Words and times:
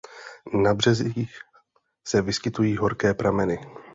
Na 0.53 0.73
březích 0.73 1.39
se 2.07 2.21
vyskytují 2.21 2.77
horké 2.77 3.13
prameny. 3.13 3.59